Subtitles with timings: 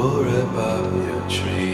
[0.00, 1.69] will rip up your tree.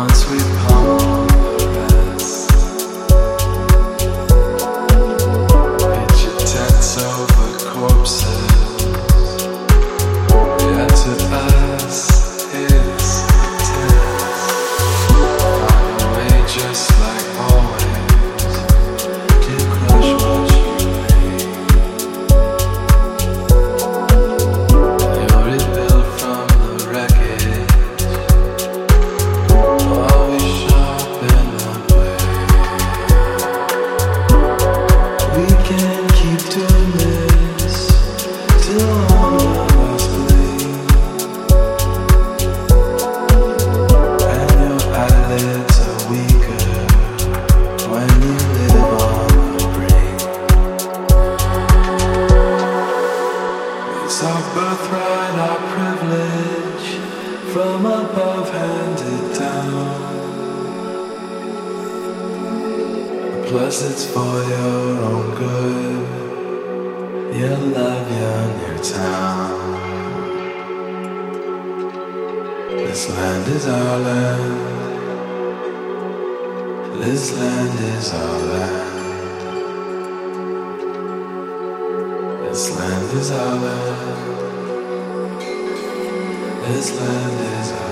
[0.00, 0.59] once we
[54.22, 56.88] Our birthright, our privilege,
[57.54, 60.10] from above handed down.
[63.46, 66.06] Plus, it's for your own good,
[67.34, 69.58] your love, your new town.
[72.68, 74.58] This land is our land.
[77.02, 78.89] This land is our land.
[82.60, 85.40] This land is our land.
[86.66, 87.89] This land is our land.